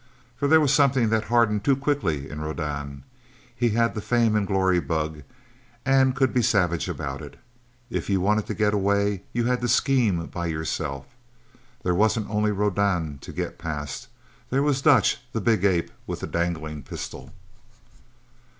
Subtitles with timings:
[0.35, 3.03] For there was something that hardened too quickly in Rodan.
[3.55, 5.21] He had the fame and glory bug,
[5.85, 7.37] and could be savage about it.
[7.91, 11.05] If you wanted to get away, you had to scheme by yourself.
[11.83, 14.07] There wasn't only Rodan to get past;
[14.49, 17.31] there was Dutch, the big ape with the dangling pistol.